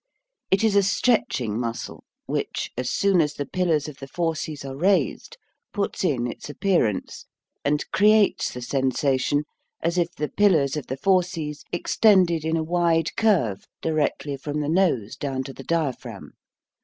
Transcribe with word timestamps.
It 0.49 0.63
is 0.63 0.75
a 0.75 0.81
stretch 0.81 1.41
ing 1.41 1.59
muscle 1.59 2.03
which, 2.25 2.71
as 2.75 2.89
soon 2.89 3.21
as 3.21 3.35
the 3.35 3.45
pillars 3.45 3.87
of 3.87 3.97
the 3.97 4.07
fauces 4.07 4.65
are 4.65 4.75
raised, 4.75 5.37
puts 5.73 6.03
in 6.03 6.25
its 6.25 6.49
appearance 6.49 7.27
and 7.63 7.85
creates 7.91 8.51
the 8.51 8.63
sensation 8.63 9.43
as 9.79 9.99
if 9.99 10.09
the 10.15 10.27
pillars 10.29 10.75
of 10.75 10.87
the 10.87 10.97
fauces 10.97 11.63
extended 11.71 12.43
in 12.43 12.57
a 12.57 12.63
wide 12.63 13.15
curve 13.15 13.67
directly 13.79 14.37
from 14.37 14.59
the 14.61 14.69
nose 14.69 15.15
down 15.15 15.43
to 15.43 15.53
the 15.53 15.63
diaphragm. 15.63 16.31